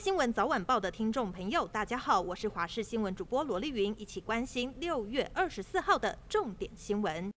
[0.00, 7.30] 新闻早晚报的听众朋友，大家好，我是华视新闻主播罗丽云，一起关心六月二十四号的重点新闻。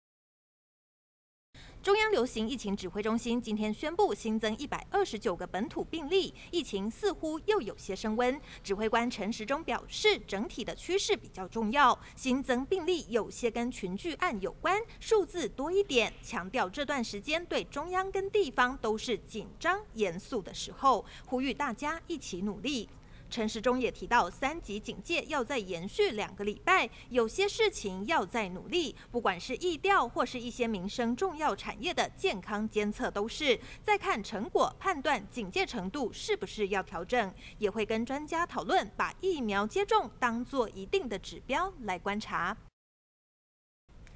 [1.84, 8.40] 中央流行疫情指挥中心今天宣布新增一百二十九个本土病例，疫情似乎又有些升温。
[8.64, 16.14] 指挥官陈时中表示，整体的趋势比较重要，新增病例有些跟群聚案有关，数字多一点。
[16.24, 22.88] 强调这段时间对中央跟地方都是紧张严肃的时候，呼吁大家一起努力。
[23.34, 42.56] 陈时中也提到，三级警戒要再延续两个礼拜，有些事情要再努力，不管是疫调或是一些民生重要产业的健康监测，都是再看成果判断警戒程度是不是要调整，也会跟专家讨论，把疫苗接种当做一定的指标来观察。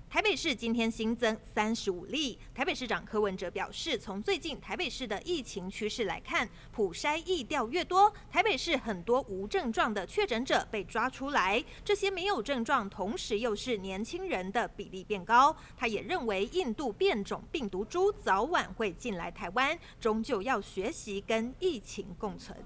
[0.10, 2.40] 台北市今天新增三十五例。
[2.56, 15.54] 台北市长柯文哲表示，从最近台北市的疫情趋势来看，普筛疫调越多，台北市很多无症状的确诊者被抓出来，这些没有症状，同时又是年轻人的比例变高。
[15.76, 22.58] 他也认为，印度变种病毒株早晚会进来台湾，终究要学习跟疫情共存。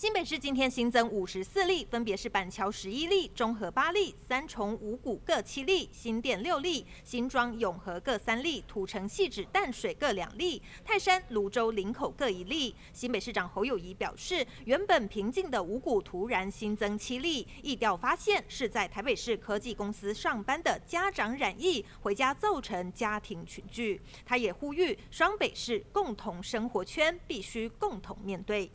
[0.00, 12.74] 新北市今天新增五十四例，分别是板桥十一例、中和八例、三重、五股各七例、新店六例、新庄、永和各三例、土城、汐止、淡水各两例、泰山、芦洲、林口各一例。
[12.94, 24.00] 新北市长侯友谊表示，原本平静的五股突然新增七例，疫调发现是在台北市科技公司上班的家长染疫，回家造成家庭群聚。
[24.24, 28.72] 他也呼吁双北市共同生活圈必须共同面对。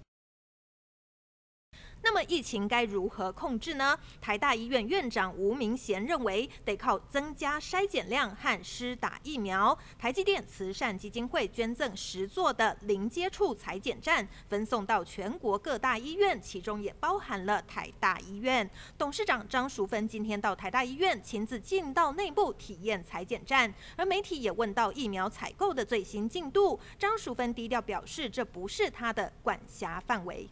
[2.06, 3.98] 那么疫情该如何控制呢？
[4.22, 9.75] 台大医院院长吴明贤认为，得靠增加筛检量和施打疫苗。
[9.98, 18.70] 台积电慈善基金会捐赠十座的零接触采检站，分送到全国各大医院，其中也包含了台大医院。
[18.99, 30.48] 董事长张淑芬今天到台大医院亲自进到内部体验采检站，而媒体也问到疫苗采购的最新进度，张淑芬低调表示，这不是他的管辖范围。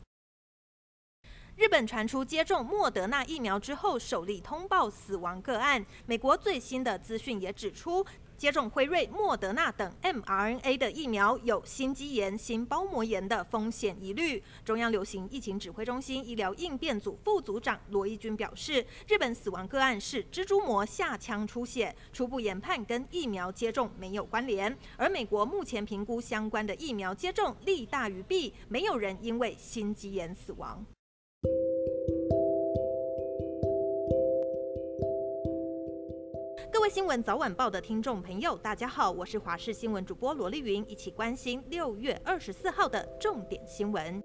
[1.55, 5.85] 日本传出接种莫德纳疫苗之后首例通报死亡个案。
[6.07, 8.03] 美国最新的资讯也指出，
[8.35, 14.43] 接种辉瑞、莫德纳等 mRNA 的疫苗有心肌炎、心包膜炎的风险疑虑。
[14.65, 24.75] 中央流行疫情指挥中心医疗应变组副组长罗义军表示，日本死亡个案是蜘蛛膜下腔出血，初步研判跟疫苗接种没有关联。
[24.97, 30.83] 而美国目前评估相关的疫苗接种利大于弊，没有人因为心肌炎死亡。
[36.83, 44.21] 位新闻早晚报的听众朋友，大家好，我是华视新闻主播罗丽云，一起关心六月二十四号的重点新闻。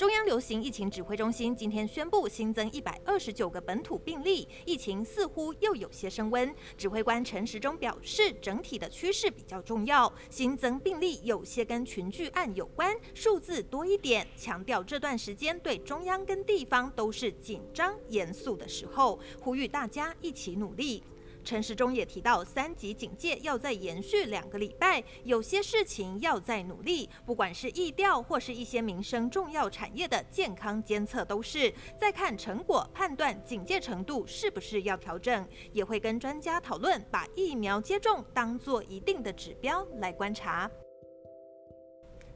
[0.00, 6.54] 中央流行疫情指挥中心今天宣布新增一百二十九个本土病例，疫情似乎又有些升温。
[6.74, 14.26] 指挥官陈时中表示，整体的趋势比较重要，新增病例有些跟群聚案有关，数字多一点。
[14.38, 21.02] 强调这段时间对中央跟地方都是紧张严肃的时候，呼吁大家一起努力。
[21.44, 40.70] 陈时中也提到，三级警戒要再延续两个礼拜，有些事情要再努力，不管是疫调或是一些民生重要产业的健康监测，都是再看成果判断警戒程度是不是要调整，也会跟专家讨论，把疫苗接种当做一定的指标来观察。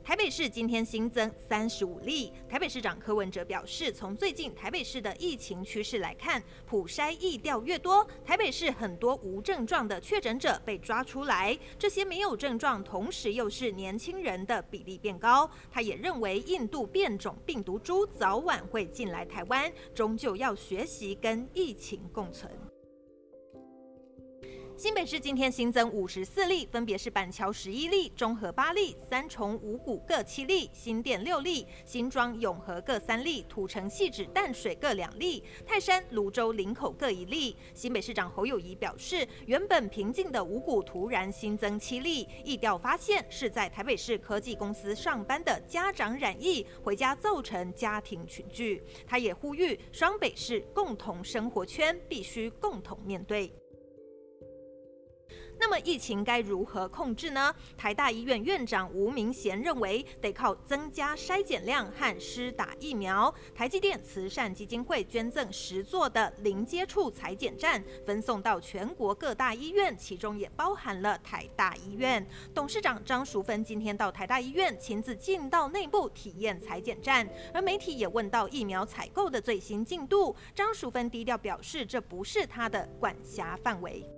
[0.04, 2.31] 台北市今天新增三十五例。
[2.47, 15.50] 台北市长柯文哲表示，从最近台北市的疫情趋势来看，普筛疫调越多，台北市很多无症状的确诊者被抓出来，这些没有症状，同时又是年轻人的比例变高。
[15.72, 22.53] 他也认为，印度变种病毒株早晚会进来台湾，终究要学习跟疫情共存。
[24.76, 37.56] 新北市今天新增五十四例，分别是板桥十一例、中和八例、三重、五股各七例、新店六例、新庄、永和各三例、土城、汐止、淡水各两例、泰山、芦洲、林口各一例。
[37.73, 48.82] 新北市长侯友谊表示，原本平静的五股突然新增七例，疫调发现是在台北市科技公司上班的家长染疫，回家造成家庭群聚。
[49.06, 53.53] 他也呼吁双北市共同生活圈必须共同面对。
[55.81, 57.55] 疫情该如何控制呢？
[57.76, 63.32] 台大医院院长吴明贤认为，得靠增加筛检量和施打疫苗。
[63.55, 72.26] 台积电慈善基金会捐赠十座的零接触采检站，分送到全国各大医院，其中也包含了台大医院。
[72.55, 84.09] 董事长张淑芬今天到台大医院亲自进到内部体验采检站，而媒体也问到疫苗采购的最新进度，张淑芬低调表示，这不是他的管辖范围。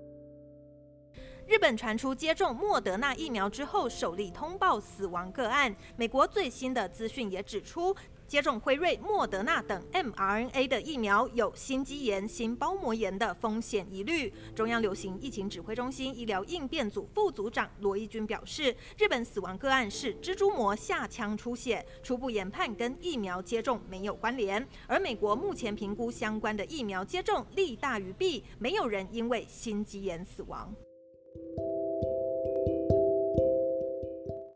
[1.48, 7.94] 日本传出接种莫德纳疫苗之后首例通报死亡个案，美国最新的资讯也指出，
[8.26, 14.32] 接种辉瑞、莫德纳等 mRNA 的疫苗有心肌炎、心包膜炎的风险疑虑。
[14.56, 24.66] 中央流行疫情指挥中心医疗应变组副组长罗义军表示，日本死亡个案是蜘蛛膜下腔出血，初步研判跟疫苗接种没有关联。
[24.88, 30.74] 而美国目前评估相关的疫苗接种利大于弊，没有人因为心肌炎死亡。